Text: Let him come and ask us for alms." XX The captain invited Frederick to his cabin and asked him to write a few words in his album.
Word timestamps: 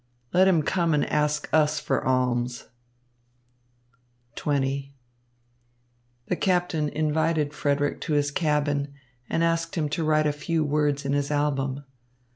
Let 0.33 0.47
him 0.47 0.63
come 0.63 0.95
and 0.95 1.05
ask 1.05 1.47
us 1.53 1.79
for 1.79 2.03
alms." 2.03 2.69
XX 4.35 4.93
The 6.25 6.35
captain 6.35 6.89
invited 6.89 7.53
Frederick 7.53 8.01
to 8.01 8.13
his 8.13 8.31
cabin 8.31 8.95
and 9.29 9.43
asked 9.43 9.75
him 9.75 9.87
to 9.89 10.03
write 10.03 10.25
a 10.25 10.31
few 10.33 10.63
words 10.63 11.05
in 11.05 11.13
his 11.13 11.29
album. 11.29 11.83